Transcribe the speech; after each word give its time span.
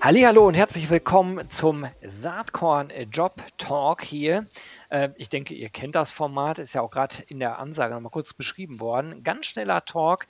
Hallo 0.00 0.46
und 0.46 0.54
herzlich 0.54 0.88
willkommen 0.90 1.50
zum 1.50 1.84
Saatkorn 2.06 2.92
Job 3.10 3.42
Talk 3.58 4.04
hier. 4.04 4.46
Äh, 4.90 5.08
ich 5.16 5.28
denke, 5.28 5.54
ihr 5.54 5.70
kennt 5.70 5.96
das 5.96 6.12
Format, 6.12 6.60
ist 6.60 6.74
ja 6.74 6.82
auch 6.82 6.90
gerade 6.90 7.16
in 7.26 7.40
der 7.40 7.58
Ansage 7.58 7.94
nochmal 7.94 8.12
kurz 8.12 8.32
beschrieben 8.32 8.78
worden. 8.78 9.24
Ganz 9.24 9.46
schneller 9.46 9.84
Talk. 9.84 10.28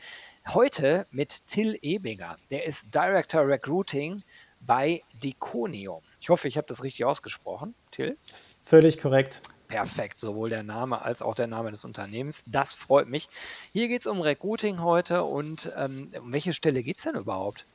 Heute 0.49 1.05
mit 1.11 1.47
Till 1.47 1.79
Ebinger. 1.83 2.39
Der 2.51 2.65
ist 2.65 2.95
Director 2.95 3.47
Recruiting 3.47 4.23
bei 4.61 5.03
Diconium. 5.23 6.03
Ich 6.19 6.31
hoffe, 6.31 6.48
ich 6.48 6.57
habe 6.57 6.67
das 6.67 6.83
richtig 6.83 7.05
ausgesprochen. 7.05 7.75
Till? 7.91 8.17
Völlig 8.65 8.98
korrekt. 8.98 9.43
Perfekt, 9.69 10.19
sowohl 10.19 10.48
der 10.48 10.62
Name 10.62 11.03
als 11.03 11.21
auch 11.21 11.35
der 11.35 11.47
Name 11.47 11.71
des 11.71 11.85
Unternehmens. 11.85 12.43
Das 12.47 12.73
freut 12.73 13.07
mich. 13.07 13.29
Hier 13.75 13.89
geht 13.89 14.01
es 14.01 14.07
um 14.07 14.23
Recruiting 14.23 14.81
heute 14.81 15.25
und 15.25 15.71
ähm, 15.77 16.11
um 16.19 16.33
welche 16.33 16.55
Stelle 16.55 16.83
geht 16.83 16.97
es 16.97 17.03
denn 17.05 17.17
überhaupt? 17.17 17.67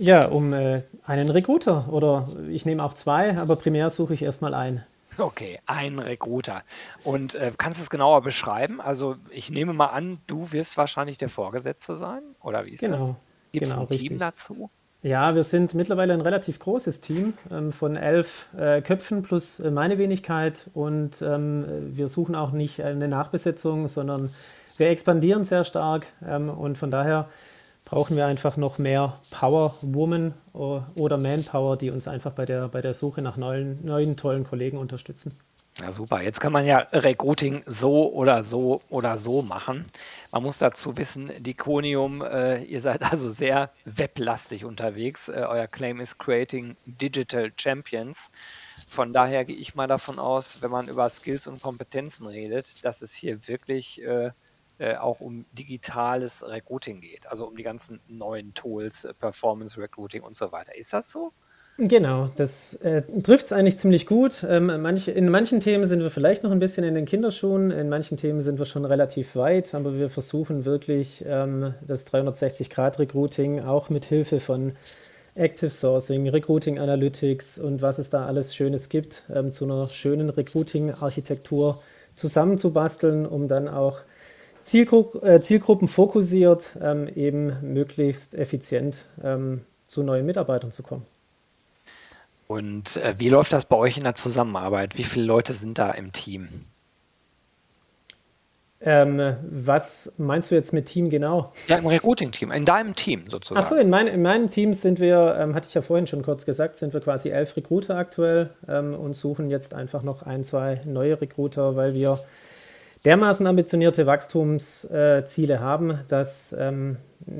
Ja, 0.00 0.28
um 0.28 0.54
äh, 0.54 0.82
einen 1.04 1.28
Recruiter 1.28 1.92
oder 1.92 2.26
ich 2.48 2.64
nehme 2.64 2.82
auch 2.82 2.94
zwei, 2.94 3.36
aber 3.36 3.56
primär 3.56 3.90
suche 3.90 4.14
ich 4.14 4.22
erstmal 4.22 4.54
einen. 4.54 4.82
Okay, 5.18 5.58
ein 5.66 5.98
Recruiter. 5.98 6.62
Und 7.04 7.34
äh, 7.34 7.52
kannst 7.58 7.78
du 7.78 7.82
es 7.82 7.90
genauer 7.90 8.22
beschreiben? 8.22 8.80
Also 8.80 9.16
ich 9.30 9.50
nehme 9.50 9.74
mal 9.74 9.88
an, 9.88 10.18
du 10.26 10.52
wirst 10.52 10.78
wahrscheinlich 10.78 11.18
der 11.18 11.28
Vorgesetzte 11.28 11.96
sein, 11.96 12.22
oder 12.42 12.64
wie 12.64 12.70
ist 12.70 12.80
genau, 12.80 12.96
das? 12.96 13.14
Gibt 13.52 13.66
es 13.66 13.70
genau, 13.72 13.82
ein 13.82 13.88
Team 13.90 13.98
richtig. 14.00 14.18
dazu? 14.18 14.70
Ja, 15.02 15.34
wir 15.34 15.44
sind 15.44 15.74
mittlerweile 15.74 16.14
ein 16.14 16.22
relativ 16.22 16.58
großes 16.58 17.02
Team 17.02 17.34
ähm, 17.50 17.70
von 17.70 17.96
elf 17.96 18.48
äh, 18.58 18.80
Köpfen 18.80 19.22
plus 19.22 19.60
äh, 19.60 19.70
meine 19.70 19.98
Wenigkeit 19.98 20.70
und 20.72 21.20
ähm, 21.20 21.66
wir 21.94 22.08
suchen 22.08 22.34
auch 22.34 22.52
nicht 22.52 22.82
eine 22.82 23.08
Nachbesetzung, 23.08 23.86
sondern 23.86 24.30
wir 24.78 24.88
expandieren 24.88 25.44
sehr 25.44 25.64
stark 25.64 26.06
ähm, 26.26 26.48
und 26.48 26.78
von 26.78 26.90
daher 26.90 27.28
brauchen 27.84 28.16
wir 28.16 28.26
einfach 28.26 28.56
noch 28.56 28.78
mehr 28.78 29.18
Power 29.30 29.74
Woman 29.82 30.34
oder 30.52 31.16
Manpower, 31.16 31.76
die 31.76 31.90
uns 31.90 32.06
einfach 32.08 32.32
bei 32.32 32.44
der, 32.44 32.68
bei 32.68 32.80
der 32.80 32.94
Suche 32.94 33.22
nach 33.22 33.36
neuen, 33.36 33.84
neuen 33.84 34.16
tollen 34.16 34.44
Kollegen 34.44 34.78
unterstützen. 34.78 35.36
Ja, 35.80 35.92
super. 35.92 36.20
Jetzt 36.20 36.40
kann 36.40 36.52
man 36.52 36.66
ja 36.66 36.78
Recruiting 36.92 37.62
so 37.64 38.12
oder 38.12 38.44
so 38.44 38.82
oder 38.90 39.16
so 39.16 39.40
machen. 39.40 39.86
Man 40.30 40.42
muss 40.42 40.58
dazu 40.58 40.96
wissen, 40.98 41.30
Diconium, 41.38 42.22
äh, 42.22 42.62
ihr 42.64 42.80
seid 42.82 43.02
also 43.02 43.30
sehr 43.30 43.70
weblastig 43.86 44.64
unterwegs. 44.64 45.28
Äh, 45.28 45.46
euer 45.48 45.68
Claim 45.68 46.00
ist 46.00 46.18
Creating 46.18 46.76
Digital 46.84 47.50
Champions. 47.56 48.30
Von 48.88 49.12
daher 49.14 49.44
gehe 49.44 49.56
ich 49.56 49.74
mal 49.74 49.86
davon 49.86 50.18
aus, 50.18 50.60
wenn 50.60 50.70
man 50.70 50.88
über 50.88 51.08
Skills 51.08 51.46
und 51.46 51.62
Kompetenzen 51.62 52.26
redet, 52.26 52.84
dass 52.84 53.00
es 53.00 53.14
hier 53.14 53.48
wirklich 53.48 54.02
äh, 54.02 54.32
äh, 54.80 54.96
auch 54.96 55.20
um 55.20 55.44
digitales 55.52 56.42
Recruiting 56.42 57.02
geht, 57.02 57.26
also 57.26 57.46
um 57.46 57.54
die 57.54 57.62
ganzen 57.62 58.00
neuen 58.08 58.54
Tools, 58.54 59.04
äh, 59.04 59.12
Performance 59.12 59.78
Recruiting 59.78 60.22
und 60.22 60.34
so 60.34 60.50
weiter. 60.52 60.74
Ist 60.74 60.94
das 60.94 61.12
so? 61.12 61.32
Genau, 61.76 62.30
das 62.36 62.74
äh, 62.76 63.02
trifft 63.22 63.46
es 63.46 63.52
eigentlich 63.52 63.76
ziemlich 63.76 64.06
gut. 64.06 64.42
Ähm, 64.48 64.66
manch, 64.82 65.08
in 65.08 65.28
manchen 65.28 65.60
Themen 65.60 65.84
sind 65.84 66.00
wir 66.00 66.10
vielleicht 66.10 66.42
noch 66.44 66.50
ein 66.50 66.58
bisschen 66.58 66.84
in 66.84 66.94
den 66.94 67.04
Kinderschuhen, 67.04 67.70
in 67.70 67.90
manchen 67.90 68.16
Themen 68.16 68.40
sind 68.40 68.58
wir 68.58 68.64
schon 68.64 68.86
relativ 68.86 69.36
weit, 69.36 69.74
aber 69.74 69.94
wir 69.94 70.08
versuchen 70.08 70.64
wirklich 70.64 71.24
ähm, 71.26 71.74
das 71.86 72.06
360-Grad-Recruiting 72.06 73.60
auch 73.60 73.90
mit 73.90 74.06
Hilfe 74.06 74.40
von 74.40 74.72
Active 75.34 75.70
Sourcing, 75.70 76.26
Recruiting 76.28 76.78
Analytics 76.78 77.58
und 77.58 77.82
was 77.82 77.98
es 77.98 78.08
da 78.08 78.24
alles 78.24 78.54
Schönes 78.54 78.88
gibt, 78.88 79.24
ähm, 79.34 79.52
zu 79.52 79.64
einer 79.64 79.88
schönen 79.88 80.30
Recruiting-Architektur 80.30 81.82
zusammenzubasteln, 82.14 83.26
um 83.26 83.46
dann 83.46 83.68
auch 83.68 84.00
Zielgru 84.62 85.18
äh, 85.22 85.40
Zielgruppen 85.40 85.88
fokussiert 85.88 86.76
ähm, 86.80 87.08
eben 87.08 87.56
möglichst 87.62 88.34
effizient 88.34 89.06
ähm, 89.22 89.62
zu 89.86 90.02
neuen 90.02 90.26
Mitarbeitern 90.26 90.70
zu 90.70 90.82
kommen. 90.82 91.06
Und 92.46 92.96
äh, 92.96 93.14
wie 93.18 93.28
läuft 93.28 93.52
das 93.52 93.64
bei 93.64 93.76
euch 93.76 93.96
in 93.96 94.04
der 94.04 94.14
Zusammenarbeit? 94.14 94.98
Wie 94.98 95.04
viele 95.04 95.24
Leute 95.24 95.54
sind 95.54 95.78
da 95.78 95.90
im 95.92 96.12
Team? 96.12 96.48
Ähm, 98.82 99.36
was 99.42 100.10
meinst 100.16 100.50
du 100.50 100.54
jetzt 100.54 100.72
mit 100.72 100.86
Team 100.86 101.10
genau? 101.10 101.52
Ja, 101.68 101.76
im 101.76 101.86
Recruiting-Team, 101.86 102.50
in 102.50 102.64
deinem 102.64 102.96
Team 102.96 103.24
sozusagen. 103.28 103.62
Achso, 103.62 103.74
in, 103.76 103.90
mein, 103.90 104.06
in 104.06 104.22
meinem 104.22 104.48
Team 104.48 104.72
sind 104.72 105.00
wir, 105.00 105.36
ähm, 105.38 105.54
hatte 105.54 105.68
ich 105.68 105.74
ja 105.74 105.82
vorhin 105.82 106.06
schon 106.06 106.22
kurz 106.22 106.46
gesagt, 106.46 106.76
sind 106.76 106.94
wir 106.94 107.00
quasi 107.00 107.28
elf 107.28 107.56
Recruiter 107.56 107.96
aktuell 107.96 108.50
ähm, 108.66 108.94
und 108.94 109.14
suchen 109.14 109.50
jetzt 109.50 109.74
einfach 109.74 110.02
noch 110.02 110.22
ein, 110.22 110.44
zwei 110.44 110.80
neue 110.86 111.20
Recruiter, 111.20 111.76
weil 111.76 111.92
wir 111.92 112.18
dermaßen 113.04 113.46
ambitionierte 113.46 114.06
Wachstumsziele 114.06 115.60
haben, 115.60 116.00
dass 116.08 116.54
ähm, 116.58 116.96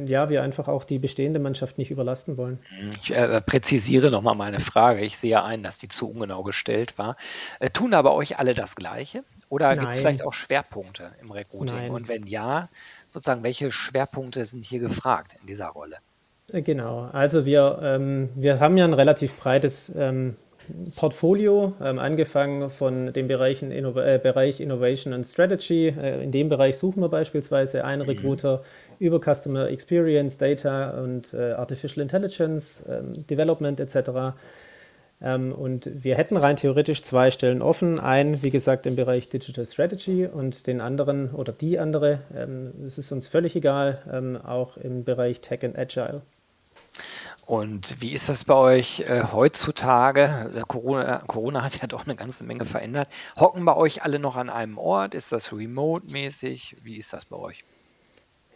ja, 0.07 0.29
wir 0.29 0.43
einfach 0.43 0.69
auch 0.69 0.85
die 0.85 0.99
bestehende 0.99 1.41
Mannschaft 1.41 1.79
nicht 1.79 1.91
überlasten 1.91 2.37
wollen. 2.37 2.59
Ich 3.03 3.15
äh, 3.15 3.41
präzisiere 3.41 4.11
nochmal 4.11 4.35
meine 4.35 4.61
Frage. 4.61 5.01
Ich 5.01 5.17
sehe 5.19 5.43
ein, 5.43 5.63
dass 5.63 5.79
die 5.79 5.89
zu 5.89 6.11
ungenau 6.11 6.43
gestellt 6.43 6.99
war. 6.99 7.17
Äh, 7.61 7.71
tun 7.71 7.95
aber 7.95 8.15
euch 8.15 8.39
alle 8.39 8.55
das 8.55 8.77
Gleiche? 8.77 9.25
Oder 9.49 9.75
gibt 9.75 9.93
es 9.93 9.99
vielleicht 9.99 10.25
auch 10.25 10.35
Schwerpunkte 10.35 11.13
im 11.21 11.31
Recruiting? 11.31 11.75
Nein. 11.75 11.91
Und 11.91 12.09
wenn 12.09 12.27
ja, 12.27 12.69
sozusagen, 13.09 13.43
welche 13.43 13.73
Schwerpunkte 13.73 14.45
sind 14.45 14.65
hier 14.65 14.81
gefragt 14.81 15.37
in 15.41 15.47
dieser 15.47 15.69
Rolle? 15.69 15.97
Äh, 16.53 16.63
genau, 16.63 17.09
also 17.13 17.45
wir, 17.45 17.81
ähm, 17.83 18.29
wir 18.35 18.61
haben 18.61 18.77
ja 18.77 18.85
ein 18.85 18.93
relativ 18.93 19.37
breites 19.39 19.91
ähm, 19.97 20.37
Portfolio, 20.97 21.75
ähm, 21.83 21.99
angefangen 21.99 22.71
von 22.71 23.13
dem 23.13 23.29
Bereichen 23.29 23.71
Inno 23.71 23.99
äh, 23.99 24.19
Bereich 24.23 24.61
Innovation 24.61 25.13
and 25.13 25.27
Strategy. 25.27 25.89
Äh, 25.89 26.23
in 26.23 26.33
dem 26.33 26.49
Bereich 26.49 26.79
suchen 26.79 27.03
wir 27.03 27.09
beispielsweise 27.09 27.85
einen 27.85 28.03
mhm. 28.03 28.09
Recruiter 28.09 28.63
über 28.99 29.21
Customer 29.21 29.69
Experience, 29.69 30.39
Data 30.39 30.91
und 31.03 31.33
äh, 31.33 31.53
Artificial 31.53 32.03
Intelligence, 32.03 32.83
ähm, 32.89 33.27
Development 33.27 33.81
etc. 33.81 34.35
Ähm, 35.23 35.53
und 35.53 35.91
wir 36.03 36.17
hätten 36.17 36.37
rein 36.37 36.57
theoretisch 36.57 37.03
zwei 37.03 37.31
Stellen 37.31 37.63
offen. 37.63 38.01
Einen, 38.01 38.43
wie 38.43 38.51
gesagt, 38.51 38.87
im 38.87 38.97
Bereich 38.97 39.29
Digital 39.29 39.67
Strategy 39.67 40.27
und 40.27 40.67
den 40.67 40.81
anderen 40.81 41.31
oder 41.31 41.53
die 41.53 41.79
andere, 41.79 42.21
ähm, 42.35 42.73
es 42.87 42.99
ist 42.99 43.13
uns 43.13 43.29
völlig 43.29 43.57
egal, 43.57 44.03
ähm, 44.11 44.39
auch 44.43 44.77
im 44.77 45.05
Bereich 45.05 45.41
Tech 45.41 45.65
and 45.65 45.79
Agile. 45.79 46.23
Und 47.51 48.01
wie 48.01 48.13
ist 48.13 48.29
das 48.29 48.45
bei 48.45 48.55
euch 48.55 49.01
äh, 49.01 49.25
heutzutage? 49.33 50.53
Äh, 50.55 50.61
Corona, 50.69 51.25
Corona 51.27 51.65
hat 51.65 51.83
ja 51.83 51.89
doch 51.89 52.07
eine 52.07 52.15
ganze 52.15 52.45
Menge 52.45 52.65
verändert. 52.65 53.09
Hocken 53.41 53.65
bei 53.65 53.75
euch 53.75 54.05
alle 54.05 54.21
noch 54.21 54.37
an 54.37 54.49
einem 54.49 54.79
Ort? 54.79 55.17
Ist 55.17 55.33
das 55.33 55.53
remote-mäßig? 55.53 56.77
Wie 56.85 56.97
ist 56.97 57.13
das 57.13 57.25
bei 57.25 57.37
euch? 57.37 57.65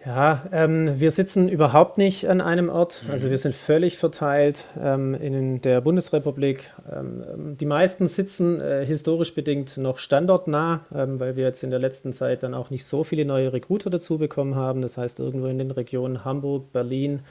Ja, 0.06 0.44
ähm, 0.52 1.00
wir 1.00 1.10
sitzen 1.10 1.48
überhaupt 1.48 1.98
nicht 1.98 2.28
an 2.28 2.40
einem 2.40 2.68
Ort. 2.68 3.02
Mhm. 3.04 3.10
Also 3.10 3.30
wir 3.30 3.38
sind 3.38 3.56
völlig 3.56 3.98
verteilt 3.98 4.64
ähm, 4.80 5.14
in 5.14 5.60
der 5.60 5.80
Bundesrepublik. 5.80 6.70
Ähm, 6.88 7.56
die 7.58 7.66
meisten 7.66 8.06
sitzen 8.06 8.60
äh, 8.60 8.86
historisch 8.86 9.34
bedingt 9.34 9.76
noch 9.76 9.98
standortnah, 9.98 10.84
ähm, 10.94 11.18
weil 11.18 11.34
wir 11.34 11.42
jetzt 11.42 11.64
in 11.64 11.70
der 11.70 11.80
letzten 11.80 12.12
Zeit 12.12 12.44
dann 12.44 12.54
auch 12.54 12.70
nicht 12.70 12.84
so 12.84 13.02
viele 13.02 13.24
neue 13.24 13.52
Recruiter 13.52 13.90
dazu 13.90 14.18
bekommen 14.18 14.54
haben. 14.54 14.82
Das 14.82 14.96
heißt 14.96 15.18
irgendwo 15.18 15.48
in 15.48 15.58
den 15.58 15.72
Regionen 15.72 16.24
Hamburg, 16.24 16.72
Berlin, 16.72 17.22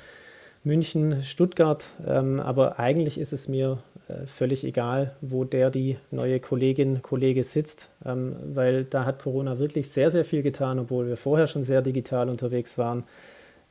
München, 0.64 1.22
Stuttgart. 1.24 1.86
Ähm, 2.06 2.40
aber 2.40 2.80
eigentlich 2.80 3.18
ist 3.18 3.34
es 3.34 3.48
mir 3.48 3.80
äh, 4.08 4.26
völlig 4.26 4.64
egal, 4.64 5.16
wo 5.22 5.44
der 5.44 5.70
die 5.70 5.98
neue 6.12 6.40
Kollegin, 6.40 7.02
Kollege 7.02 7.44
sitzt, 7.44 7.90
ähm, 8.06 8.36
weil 8.54 8.86
da 8.86 9.06
hat 9.06 9.20
Corona 9.20 9.60
wirklich 9.60 9.92
sehr, 9.92 10.12
sehr 10.12 10.26
viel 10.26 10.42
getan, 10.42 10.80
obwohl 10.80 11.08
wir 11.08 11.18
vorher 11.18 11.48
schon 11.48 11.64
sehr 11.64 11.82
digital 11.82 12.30
unterwegs 12.30 12.78
waren. 12.78 13.04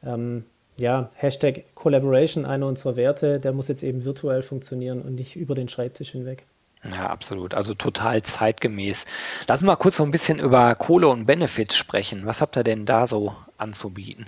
Ähm, 0.04 0.44
ja, 0.78 1.10
Hashtag 1.14 1.64
Collaboration, 1.74 2.44
einer 2.44 2.66
unserer 2.66 2.96
Werte, 2.96 3.38
der 3.38 3.52
muss 3.52 3.68
jetzt 3.68 3.82
eben 3.82 4.04
virtuell 4.04 4.42
funktionieren 4.42 5.02
und 5.02 5.14
nicht 5.14 5.36
über 5.36 5.54
den 5.54 5.68
Schreibtisch 5.68 6.12
hinweg. 6.12 6.44
Ja, 6.84 7.10
absolut. 7.10 7.54
Also 7.54 7.74
total 7.74 8.22
zeitgemäß. 8.22 9.04
Lass 9.46 9.62
mal 9.62 9.76
kurz 9.76 9.98
noch 9.98 10.06
ein 10.06 10.10
bisschen 10.10 10.38
über 10.38 10.74
Kohle 10.74 11.08
und 11.08 11.26
Benefits 11.26 11.76
sprechen. 11.76 12.26
Was 12.26 12.40
habt 12.40 12.56
ihr 12.56 12.64
denn 12.64 12.86
da 12.86 13.06
so 13.06 13.34
anzubieten? 13.56 14.26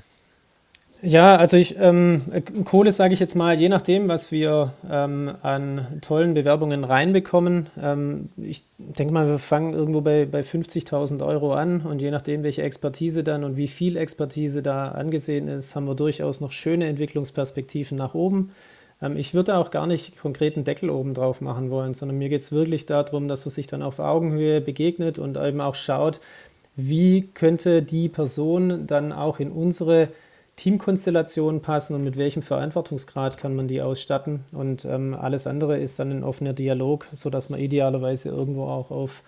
Ja, 1.02 1.37
also 1.37 1.58
ich, 1.58 1.76
ähm, 1.79 2.23
Kohle 2.64 2.91
sage 2.91 3.12
ich 3.12 3.20
jetzt 3.20 3.35
mal, 3.35 3.61
je 3.61 3.69
nachdem, 3.69 4.08
was 4.08 4.32
wir 4.32 4.73
ähm, 4.91 5.35
an 5.43 5.99
tollen 6.00 6.32
Bewerbungen 6.32 6.82
reinbekommen. 6.82 7.67
Ähm, 7.81 8.31
ich 8.38 8.64
denke 8.79 9.12
mal, 9.12 9.29
wir 9.29 9.38
fangen 9.38 9.75
irgendwo 9.75 10.00
bei, 10.00 10.25
bei 10.25 10.41
50.000 10.41 11.25
Euro 11.26 11.52
an 11.52 11.82
und 11.82 12.00
je 12.00 12.11
nachdem, 12.11 12.43
welche 12.43 12.62
Expertise 12.62 13.23
dann 13.23 13.44
und 13.44 13.56
wie 13.58 13.69
viel 13.69 13.99
Expertise 13.99 14.62
da 14.62 14.88
angesehen 14.88 15.49
ist, 15.49 15.76
haben 15.76 15.87
wir 15.87 15.94
durchaus 15.94 16.41
noch 16.41 16.52
schöne 16.52 16.87
Entwicklungsperspektiven 16.87 17.99
nach 17.99 18.14
oben. 18.14 18.52
Ähm, 19.02 19.19
ich 19.19 19.35
würde 19.35 19.56
auch 19.58 19.70
gar 19.70 19.87
nicht 19.87 20.19
konkreten 20.19 20.64
Deckel 20.64 20.88
oben 20.88 21.12
drauf 21.12 21.43
machen 21.43 21.69
wollen, 21.70 21.93
sondern 21.93 22.17
mir 22.17 22.31
geht 22.31 22.40
es 22.40 22.50
wirklich 22.50 22.87
darum, 22.87 23.29
dass 23.29 23.44
man 23.44 23.50
sich 23.52 23.67
dann 23.67 23.82
auf 23.82 23.99
Augenhöhe 23.99 24.62
begegnet 24.62 25.19
und 25.19 25.37
eben 25.37 25.61
auch 25.61 25.75
schaut, 25.75 26.20
wie 26.76 27.29
könnte 27.35 27.82
die 27.82 28.08
Person 28.08 28.87
dann 28.87 29.12
auch 29.12 29.38
in 29.38 29.52
unsere 29.52 30.08
Teamkonstellation 30.56 31.62
passen 31.62 31.94
und 31.94 32.04
mit 32.04 32.16
welchem 32.16 32.42
Verantwortungsgrad 32.42 33.38
kann 33.38 33.56
man 33.56 33.66
die 33.66 33.82
ausstatten. 33.82 34.44
Und 34.52 34.84
ähm, 34.84 35.14
alles 35.14 35.46
andere 35.46 35.78
ist 35.78 35.98
dann 35.98 36.10
ein 36.10 36.24
offener 36.24 36.52
Dialog, 36.52 37.06
sodass 37.12 37.50
man 37.50 37.60
idealerweise 37.60 38.28
irgendwo 38.28 38.64
auch 38.64 38.90
auf 38.90 39.22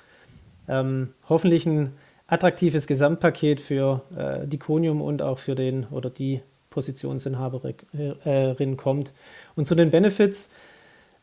ähm, 0.69 1.15
hoffentlich 1.29 1.67
ein 1.67 1.93
attraktives 2.29 2.87
Gesamtpaket 2.87 3.61
für 3.61 4.03
äh, 4.17 4.47
die 4.47 4.59
Konium 4.59 5.03
und 5.03 5.23
auch 5.23 5.39
für 5.39 5.55
den 5.55 5.87
oder 5.91 6.11
die 6.11 6.41
Positionsinhaberin 6.71 8.77
kommt. 8.77 9.13
Und 9.55 9.67
zu 9.67 9.75
den 9.75 9.91
Benefits, 9.91 10.51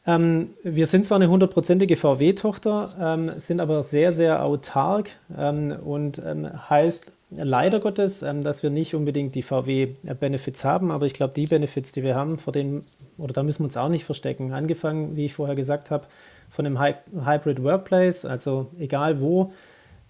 ähm, 0.05 0.47
wir 0.63 0.88
sind 0.88 1.05
zwar 1.05 1.17
eine 1.17 1.29
hundertprozentige 1.29 1.95
VW-Tochter, 1.95 2.89
ähm, 3.00 3.31
sind 3.38 3.61
aber 3.61 3.83
sehr, 3.83 4.11
sehr 4.11 4.44
autark 4.44 5.11
ähm, 5.38 5.71
und 5.71 6.21
ähm, 6.25 6.50
heißt 6.69 7.11
leider 7.35 7.80
Gottes, 7.80 8.21
ähm, 8.21 8.44
dass 8.44 8.63
wir 8.63 8.69
nicht 8.69 8.95
unbedingt 8.95 9.35
die 9.35 9.41
VW-Benefits 9.41 10.65
haben, 10.65 10.91
aber 10.91 11.06
ich 11.06 11.13
glaube, 11.13 11.33
die 11.35 11.47
Benefits, 11.47 11.91
die 11.91 12.03
wir 12.03 12.15
haben, 12.15 12.38
vor 12.38 12.53
denen, 12.53 12.83
oder 13.18 13.33
da 13.33 13.44
müssen 13.44 13.59
wir 13.59 13.65
uns 13.65 13.77
auch 13.77 13.89
nicht 13.89 14.06
verstecken. 14.06 14.53
Angefangen, 14.53 15.15
wie 15.15 15.25
ich 15.25 15.33
vorher 15.33 15.56
gesagt 15.56 15.91
habe, 15.91 16.07
von 16.50 16.65
dem 16.65 16.80
Hy 16.80 16.95
Hybrid 17.13 17.63
Workplace, 17.63 18.25
also 18.25 18.68
egal 18.80 19.19
wo, 19.19 19.51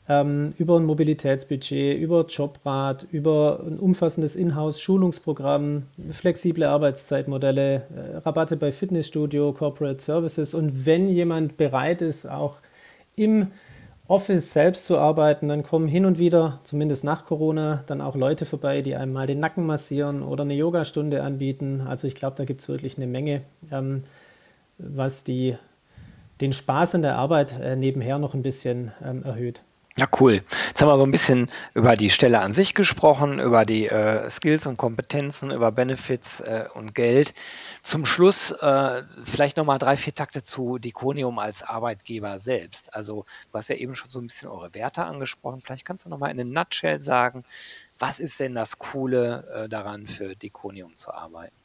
ähm, 0.10 0.50
über 0.58 0.78
ein 0.78 0.86
Mobilitätsbudget, 0.86 1.98
über 1.98 2.26
Jobrat, 2.26 3.08
über 3.12 3.62
ein 3.66 3.80
umfassendes 3.80 4.36
Inhouse-Schulungsprogramm, 4.36 5.84
flexible 6.10 6.66
Arbeitszeitmodelle, 6.66 7.76
äh, 7.76 8.18
Rabatte 8.18 8.58
bei 8.58 8.72
Fitnessstudio, 8.72 9.54
Corporate 9.54 10.02
Services 10.02 10.54
und 10.54 10.86
wenn 10.86 11.08
jemand 11.08 11.56
bereit 11.56 12.02
ist, 12.02 12.30
auch 12.30 12.58
im 13.16 13.48
Office 14.14 14.54
selbst 14.54 14.86
zu 14.86 15.00
arbeiten, 15.00 15.48
dann 15.48 15.64
kommen 15.64 15.88
hin 15.88 16.06
und 16.06 16.20
wieder, 16.20 16.60
zumindest 16.64 17.04
nach 17.04 17.26
Corona, 17.26 17.84
dann 17.88 18.00
auch 18.00 18.16
Leute 18.16 18.46
vorbei, 18.46 18.84
die 18.84 18.96
einem 18.96 19.12
mal 19.12 19.26
den 19.26 19.40
Nacken 19.40 19.66
massieren 19.66 20.22
oder 20.22 20.44
eine 20.44 20.54
Yogastunde 20.54 21.24
anbieten. 21.24 21.82
Also 21.82 22.06
ich 22.06 22.14
glaube, 22.14 22.36
da 22.38 22.46
gibt 22.46 22.62
es 22.62 22.70
wirklich 22.70 22.98
eine 22.98 23.08
Menge, 23.08 23.42
ähm, 23.72 24.04
was 24.78 25.24
die, 25.24 25.58
den 26.42 26.54
Spaß 26.54 26.94
in 26.94 27.02
der 27.02 27.18
Arbeit 27.18 27.60
äh, 27.60 27.76
nebenher 27.76 28.20
noch 28.20 28.36
ein 28.36 28.44
bisschen 28.44 28.92
ähm, 29.04 29.24
erhöht. 29.24 29.64
Ja, 30.00 30.08
cool. 30.20 30.44
Jetzt 30.70 30.82
haben 30.82 30.88
wir 30.88 30.98
so 30.98 31.04
ein 31.06 31.12
bisschen 31.12 31.48
über 31.76 31.96
die 31.96 32.10
Stelle 32.10 32.40
an 32.40 32.52
sich 32.52 32.74
gesprochen, 32.74 33.38
über 33.40 33.64
die 33.64 33.88
äh, 33.88 34.28
Skills 34.28 34.66
und 34.66 34.76
Kompetenzen, 34.76 35.52
über 35.52 35.72
Benefits 35.72 36.40
äh, 36.40 36.66
und 36.74 36.96
Geld. 36.96 37.36
Zum 37.84 38.08
Schluss 38.08 38.50
äh, 38.50 39.04
vielleicht 39.24 39.58
nochmal 39.58 39.78
drei, 39.78 39.96
vier 39.96 40.16
Takte 40.16 40.42
zu 40.42 40.80
Diconium 40.80 41.38
als 41.38 41.62
Arbeitgeber 41.62 42.40
selbst. 42.40 42.92
Also 42.96 43.26
du 43.52 43.58
hast 43.60 43.68
ja 43.70 43.76
eben 43.76 43.96
schon 43.96 44.10
so 44.10 44.20
ein 44.20 44.26
bisschen 44.26 44.50
eure 44.50 44.74
Werte 44.74 45.04
angesprochen. 45.04 45.62
Vielleicht 45.62 45.86
kannst 45.86 46.06
du 46.06 46.10
nochmal 46.10 46.32
in 46.32 46.40
einem 46.40 46.54
Nutshell 46.54 47.00
sagen, 47.00 47.44
was 48.00 48.20
ist 48.20 48.40
denn 48.40 48.56
das 48.56 48.80
Coole 48.80 49.66
äh, 49.66 49.70
daran, 49.70 50.08
für 50.08 50.36
Diconium 50.36 50.96
zu 50.96 51.14
arbeiten? 51.14 51.63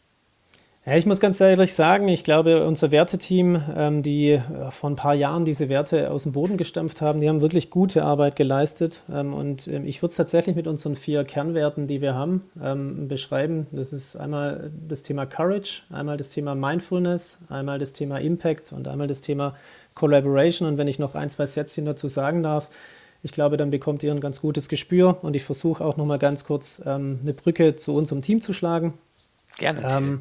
Ja, 0.88 0.96
ich 0.96 1.04
muss 1.04 1.20
ganz 1.20 1.38
ehrlich 1.38 1.74
sagen, 1.74 2.08
ich 2.08 2.24
glaube, 2.24 2.64
unser 2.64 2.90
Werteteam, 2.90 3.60
ähm, 3.76 4.02
die 4.02 4.30
äh, 4.30 4.70
vor 4.70 4.88
ein 4.88 4.96
paar 4.96 5.12
Jahren 5.12 5.44
diese 5.44 5.68
Werte 5.68 6.10
aus 6.10 6.22
dem 6.22 6.32
Boden 6.32 6.56
gestampft 6.56 7.02
haben, 7.02 7.20
die 7.20 7.28
haben 7.28 7.42
wirklich 7.42 7.68
gute 7.68 8.04
Arbeit 8.04 8.36
geleistet. 8.36 9.02
Ähm, 9.12 9.34
und 9.34 9.68
ähm, 9.68 9.84
ich 9.84 10.00
würde 10.00 10.12
es 10.12 10.16
tatsächlich 10.16 10.56
mit 10.56 10.66
unseren 10.66 10.96
vier 10.96 11.24
Kernwerten, 11.24 11.88
die 11.88 12.00
wir 12.00 12.14
haben, 12.14 12.48
ähm, 12.62 13.06
beschreiben. 13.06 13.66
Das 13.70 13.92
ist 13.92 14.16
einmal 14.16 14.70
das 14.88 15.02
Thema 15.02 15.26
Courage, 15.26 15.82
einmal 15.90 16.16
das 16.16 16.30
Thema 16.30 16.54
Mindfulness, 16.54 17.36
einmal 17.50 17.78
das 17.78 17.92
Thema 17.92 18.18
Impact 18.18 18.72
und 18.72 18.88
einmal 18.88 19.08
das 19.08 19.20
Thema 19.20 19.56
Collaboration. 19.94 20.66
Und 20.66 20.78
wenn 20.78 20.88
ich 20.88 20.98
noch 20.98 21.14
ein, 21.14 21.28
zwei 21.28 21.44
Sätzchen 21.44 21.84
dazu 21.84 22.08
sagen 22.08 22.42
darf, 22.42 22.70
ich 23.22 23.32
glaube, 23.32 23.58
dann 23.58 23.68
bekommt 23.68 24.02
ihr 24.04 24.12
ein 24.12 24.20
ganz 24.20 24.40
gutes 24.40 24.70
Gespür. 24.70 25.18
Und 25.20 25.36
ich 25.36 25.44
versuche 25.44 25.84
auch 25.84 25.98
noch 25.98 26.06
mal 26.06 26.18
ganz 26.18 26.44
kurz 26.44 26.80
ähm, 26.86 27.18
eine 27.22 27.34
Brücke 27.34 27.76
zu 27.76 27.94
unserem 27.94 28.22
Team 28.22 28.40
zu 28.40 28.54
schlagen. 28.54 28.94
Gerne. 29.58 30.20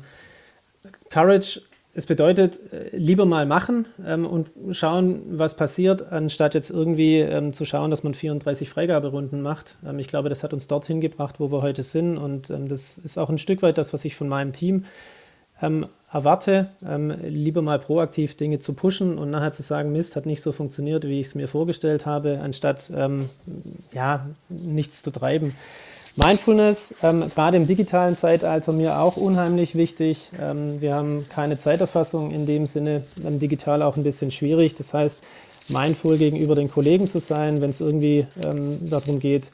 Courage, 1.09 1.61
es 1.93 2.05
bedeutet, 2.05 2.59
äh, 2.71 2.95
lieber 2.95 3.25
mal 3.25 3.47
machen 3.47 3.87
ähm, 4.05 4.25
und 4.25 4.51
schauen, 4.69 5.23
was 5.29 5.55
passiert, 5.55 6.11
anstatt 6.11 6.53
jetzt 6.53 6.69
irgendwie 6.69 7.17
ähm, 7.17 7.53
zu 7.53 7.65
schauen, 7.65 7.89
dass 7.89 8.03
man 8.03 8.13
34 8.13 8.69
Freigaberunden 8.69 9.41
macht. 9.41 9.77
Ähm, 9.83 9.97
ich 9.97 10.07
glaube, 10.07 10.29
das 10.29 10.43
hat 10.43 10.53
uns 10.53 10.67
dorthin 10.67 11.01
gebracht, 11.01 11.39
wo 11.39 11.51
wir 11.51 11.63
heute 11.63 11.81
sind. 11.81 12.17
Und 12.17 12.51
ähm, 12.51 12.67
das 12.67 12.99
ist 12.99 13.17
auch 13.17 13.29
ein 13.29 13.39
Stück 13.39 13.63
weit 13.63 13.79
das, 13.79 13.93
was 13.93 14.05
ich 14.05 14.15
von 14.15 14.29
meinem 14.29 14.53
Team 14.53 14.85
ähm, 15.61 15.85
erwarte, 16.11 16.69
ähm, 16.87 17.13
lieber 17.23 17.61
mal 17.61 17.79
proaktiv 17.79 18.35
Dinge 18.37 18.59
zu 18.59 18.73
pushen 18.73 19.17
und 19.17 19.29
nachher 19.29 19.51
zu 19.51 19.63
sagen, 19.63 19.91
Mist, 19.91 20.15
hat 20.15 20.25
nicht 20.25 20.41
so 20.41 20.51
funktioniert, 20.51 21.05
wie 21.05 21.19
ich 21.19 21.27
es 21.27 21.35
mir 21.35 21.47
vorgestellt 21.47 22.05
habe, 22.05 22.39
anstatt 22.41 22.89
ja, 23.93 24.25
nichts 24.49 25.03
zu 25.03 25.11
treiben. 25.11 25.53
Mindfulness, 26.17 26.95
ähm, 27.03 27.29
gerade 27.29 27.57
im 27.57 27.67
digitalen 27.67 28.15
Zeitalter, 28.15 28.73
mir 28.73 28.99
auch 28.99 29.17
unheimlich 29.17 29.75
wichtig. 29.75 30.31
Ähm, 30.41 30.81
wir 30.81 30.95
haben 30.95 31.27
keine 31.29 31.57
Zeiterfassung 31.57 32.31
in 32.31 32.47
dem 32.47 32.65
Sinne, 32.65 33.03
ähm, 33.23 33.39
digital 33.39 33.83
auch 33.83 33.97
ein 33.97 34.03
bisschen 34.03 34.31
schwierig. 34.31 34.73
Das 34.73 34.95
heißt, 34.95 35.21
mindful 35.67 36.17
gegenüber 36.17 36.55
den 36.55 36.71
Kollegen 36.71 37.07
zu 37.07 37.19
sein, 37.19 37.61
wenn 37.61 37.69
es 37.69 37.81
irgendwie 37.81 38.25
ähm, 38.43 38.89
darum 38.89 39.19
geht, 39.19 39.51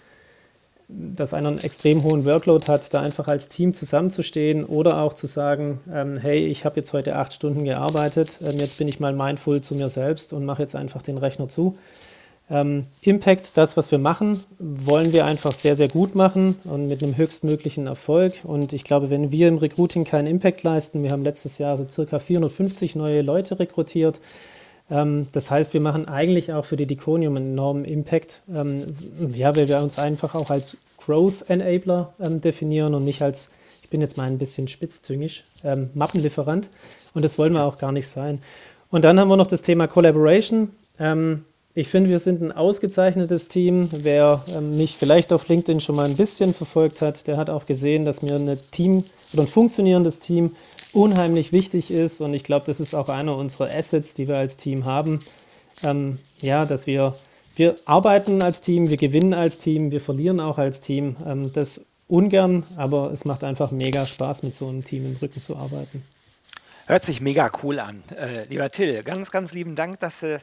dass 0.87 1.33
einer 1.33 1.49
einen 1.49 1.59
extrem 1.59 2.03
hohen 2.03 2.25
Workload 2.25 2.67
hat, 2.67 2.93
da 2.93 3.01
einfach 3.01 3.27
als 3.27 3.49
Team 3.49 3.73
zusammenzustehen 3.73 4.63
oder 4.65 4.99
auch 4.99 5.13
zu 5.13 5.27
sagen, 5.27 5.81
ähm, 5.91 6.17
hey, 6.17 6.45
ich 6.45 6.65
habe 6.65 6.77
jetzt 6.77 6.93
heute 6.93 7.15
acht 7.15 7.33
Stunden 7.33 7.63
gearbeitet, 7.63 8.37
ähm, 8.41 8.57
jetzt 8.57 8.77
bin 8.77 8.87
ich 8.87 8.99
mal 8.99 9.13
mindful 9.13 9.61
zu 9.61 9.75
mir 9.75 9.89
selbst 9.89 10.33
und 10.33 10.45
mache 10.45 10.61
jetzt 10.61 10.75
einfach 10.75 11.01
den 11.01 11.17
Rechner 11.17 11.47
zu. 11.47 11.77
Ähm, 12.49 12.87
Impact, 13.01 13.51
das, 13.55 13.77
was 13.77 13.91
wir 13.91 13.99
machen, 13.99 14.39
wollen 14.59 15.13
wir 15.13 15.25
einfach 15.25 15.53
sehr, 15.53 15.75
sehr 15.75 15.87
gut 15.87 16.13
machen 16.13 16.55
und 16.65 16.87
mit 16.87 17.01
einem 17.01 17.15
höchstmöglichen 17.15 17.87
Erfolg. 17.87 18.33
Und 18.43 18.73
ich 18.73 18.83
glaube, 18.83 19.09
wenn 19.09 19.31
wir 19.31 19.47
im 19.47 19.57
Recruiting 19.57 20.03
keinen 20.03 20.27
Impact 20.27 20.61
leisten, 20.63 21.03
wir 21.03 21.11
haben 21.11 21.23
letztes 21.23 21.57
Jahr 21.57 21.77
so 21.77 21.87
circa 21.89 22.19
450 22.19 22.95
neue 22.95 23.21
Leute 23.21 23.59
rekrutiert. 23.59 24.19
Ähm, 24.89 25.27
das 25.31 25.49
heißt, 25.49 25.73
wir 25.73 25.81
machen 25.81 26.07
eigentlich 26.07 26.53
auch 26.53 26.65
für 26.65 26.75
die 26.75 26.85
Diconium 26.85 27.35
einen 27.37 27.51
enormen 27.51 27.85
Impact. 27.85 28.41
Ähm, 28.53 28.85
ja, 29.33 29.55
weil 29.55 29.67
wir 29.67 29.81
uns 29.81 29.97
einfach 29.97 30.35
auch 30.35 30.49
als 30.49 30.77
Growth 30.97 31.49
Enabler 31.49 32.13
ähm, 32.19 32.41
definieren 32.41 32.93
und 32.95 33.05
nicht 33.05 33.21
als, 33.21 33.49
ich 33.81 33.89
bin 33.89 34.01
jetzt 34.01 34.17
mal 34.17 34.27
ein 34.27 34.37
bisschen 34.37 34.67
spitzzüngisch, 34.67 35.43
ähm, 35.63 35.89
Mappenlieferant. 35.93 36.69
Und 37.13 37.23
das 37.23 37.37
wollen 37.37 37.53
wir 37.53 37.63
auch 37.63 37.77
gar 37.77 37.91
nicht 37.91 38.07
sein. 38.07 38.39
Und 38.89 39.03
dann 39.03 39.19
haben 39.19 39.27
wir 39.27 39.37
noch 39.37 39.47
das 39.47 39.61
Thema 39.61 39.87
Collaboration. 39.87 40.69
Ich 41.73 41.87
finde, 41.87 42.11
wir 42.11 42.19
sind 42.19 42.41
ein 42.41 42.51
ausgezeichnetes 42.51 43.47
Team. 43.47 43.89
Wer 43.91 44.45
mich 44.61 44.97
vielleicht 44.97 45.33
auf 45.33 45.47
LinkedIn 45.47 45.81
schon 45.81 45.95
mal 45.95 46.05
ein 46.05 46.15
bisschen 46.15 46.53
verfolgt 46.53 47.01
hat, 47.01 47.25
der 47.25 47.37
hat 47.37 47.49
auch 47.49 47.65
gesehen, 47.65 48.05
dass 48.05 48.21
mir 48.21 48.35
ein 48.35 48.59
Team 48.69 49.03
oder 49.33 49.43
ein 49.43 49.47
funktionierendes 49.47 50.19
Team 50.19 50.55
unheimlich 50.93 51.51
wichtig 51.51 51.91
ist. 51.91 52.21
Und 52.21 52.33
ich 52.33 52.43
glaube, 52.43 52.65
das 52.65 52.79
ist 52.79 52.93
auch 52.95 53.09
einer 53.09 53.35
unserer 53.35 53.73
Assets, 53.73 54.13
die 54.13 54.27
wir 54.27 54.37
als 54.37 54.57
Team 54.57 54.85
haben. 54.85 55.19
Ähm, 55.83 56.19
ja, 56.39 56.65
dass 56.65 56.87
wir, 56.87 57.15
wir 57.55 57.75
arbeiten 57.85 58.41
als 58.41 58.61
Team, 58.61 58.89
wir 58.89 58.97
gewinnen 58.97 59.33
als 59.33 59.57
Team, 59.57 59.91
wir 59.91 60.01
verlieren 60.01 60.39
auch 60.39 60.57
als 60.57 60.81
Team. 60.81 61.17
Ähm, 61.25 61.51
das 61.51 61.85
ungern, 62.07 62.63
aber 62.77 63.11
es 63.11 63.25
macht 63.25 63.43
einfach 63.43 63.71
mega 63.71 64.05
Spaß, 64.05 64.43
mit 64.43 64.55
so 64.55 64.67
einem 64.67 64.83
Team 64.83 65.05
im 65.05 65.17
Rücken 65.21 65.41
zu 65.41 65.57
arbeiten. 65.57 66.03
Hört 66.85 67.05
sich 67.05 67.21
mega 67.21 67.49
cool 67.63 67.79
an. 67.79 68.03
Äh, 68.15 68.45
lieber 68.49 68.69
Till, 68.69 69.03
ganz, 69.03 69.31
ganz 69.31 69.53
lieben 69.53 69.75
Dank, 69.75 69.99
dass 69.99 70.19
du 70.19 70.41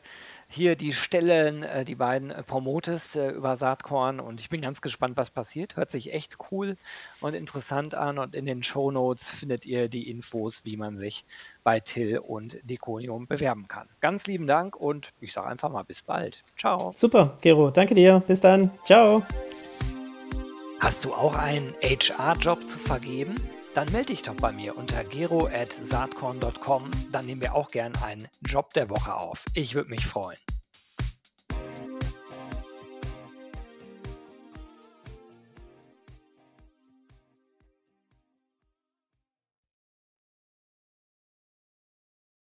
hier 0.50 0.74
die 0.74 0.92
Stellen, 0.92 1.62
äh, 1.62 1.84
die 1.84 1.94
beiden 1.94 2.30
äh, 2.30 2.42
promotest 2.42 3.14
äh, 3.14 3.30
über 3.30 3.54
Saatkorn 3.54 4.18
und 4.18 4.40
ich 4.40 4.50
bin 4.50 4.60
ganz 4.60 4.80
gespannt, 4.80 5.16
was 5.16 5.30
passiert. 5.30 5.76
Hört 5.76 5.90
sich 5.90 6.12
echt 6.12 6.38
cool 6.50 6.76
und 7.20 7.34
interessant 7.34 7.94
an 7.94 8.18
und 8.18 8.34
in 8.34 8.46
den 8.46 8.64
Show 8.64 8.90
Notes 8.90 9.30
findet 9.30 9.64
ihr 9.64 9.88
die 9.88 10.10
Infos, 10.10 10.64
wie 10.64 10.76
man 10.76 10.96
sich 10.96 11.24
bei 11.62 11.78
Till 11.78 12.18
und 12.18 12.58
Diconium 12.64 13.28
bewerben 13.28 13.68
kann. 13.68 13.88
Ganz 14.00 14.26
lieben 14.26 14.48
Dank 14.48 14.74
und 14.74 15.12
ich 15.20 15.32
sage 15.32 15.46
einfach 15.46 15.70
mal 15.70 15.84
bis 15.84 16.02
bald. 16.02 16.42
Ciao. 16.58 16.92
Super, 16.96 17.38
Gero, 17.40 17.70
danke 17.70 17.94
dir. 17.94 18.20
Bis 18.26 18.40
dann. 18.40 18.72
Ciao. 18.84 19.22
Hast 20.80 21.04
du 21.04 21.14
auch 21.14 21.36
einen 21.36 21.74
HR-Job 21.82 22.66
zu 22.66 22.78
vergeben? 22.78 23.36
Dann 23.74 23.90
melde 23.92 24.12
dich 24.12 24.22
doch 24.22 24.34
bei 24.34 24.52
mir 24.52 24.76
unter 24.76 25.04
gero.saatkorn.com. 25.04 26.90
Dann 27.12 27.26
nehmen 27.26 27.40
wir 27.40 27.54
auch 27.54 27.70
gern 27.70 27.92
einen 28.02 28.28
Job 28.40 28.74
der 28.74 28.90
Woche 28.90 29.14
auf. 29.14 29.44
Ich 29.54 29.74
würde 29.74 29.90
mich 29.90 30.06
freuen. 30.06 30.38